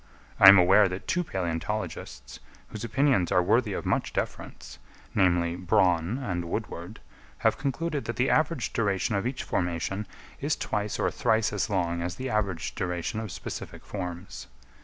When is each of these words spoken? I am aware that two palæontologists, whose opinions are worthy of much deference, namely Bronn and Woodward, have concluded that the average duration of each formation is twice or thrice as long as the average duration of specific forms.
I 0.39 0.49
am 0.49 0.57
aware 0.57 0.89
that 0.89 1.07
two 1.07 1.23
palæontologists, 1.23 2.39
whose 2.69 2.83
opinions 2.83 3.31
are 3.31 3.43
worthy 3.43 3.73
of 3.73 3.85
much 3.85 4.13
deference, 4.13 4.79
namely 5.13 5.55
Bronn 5.55 6.17
and 6.19 6.45
Woodward, 6.45 7.01
have 7.45 7.59
concluded 7.59 8.05
that 8.05 8.15
the 8.15 8.31
average 8.31 8.73
duration 8.73 9.13
of 9.13 9.27
each 9.27 9.43
formation 9.43 10.07
is 10.39 10.55
twice 10.55 10.97
or 10.97 11.11
thrice 11.11 11.53
as 11.53 11.69
long 11.69 12.01
as 12.01 12.15
the 12.15 12.31
average 12.31 12.73
duration 12.73 13.19
of 13.19 13.31
specific 13.31 13.85
forms. 13.85 14.47